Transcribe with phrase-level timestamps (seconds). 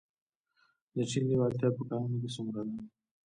[0.95, 2.75] د چین لیوالتیا په کانونو کې څومره ده؟